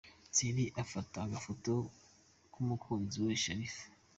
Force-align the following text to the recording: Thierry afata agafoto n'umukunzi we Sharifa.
Thierry 0.33 0.65
afata 0.83 1.17
agafoto 1.27 1.71
n'umukunzi 2.51 3.17
we 3.25 3.31
Sharifa. 3.43 3.85